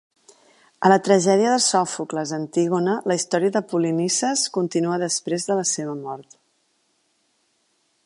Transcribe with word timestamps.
A 0.87 0.89
la 0.91 0.95
tragèdia 1.07 1.51
de 1.55 1.59
Sòfocles 1.65 2.33
"Antígona", 2.39 2.97
la 3.11 3.19
història 3.21 3.55
de 3.59 3.63
Polinices 3.75 4.47
continua 4.59 5.01
després 5.07 5.49
de 5.51 5.63
la 5.63 5.71
seva 5.77 5.97
mort. 6.05 6.39